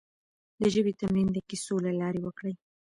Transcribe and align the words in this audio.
د 0.61 0.63
ژبې 0.73 0.93
تمرين 0.99 1.27
د 1.33 1.37
کيسو 1.49 1.75
له 1.85 1.91
لارې 1.99 2.19
وکړئ. 2.23 2.53